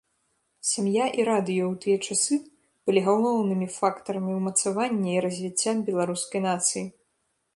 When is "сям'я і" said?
0.69-1.25